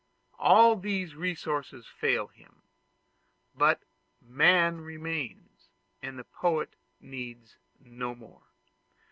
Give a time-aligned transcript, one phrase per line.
[0.39, 2.63] All these resources fail him;
[3.53, 3.83] but
[4.19, 5.69] Man remains,
[6.01, 8.41] and the poet needs no more.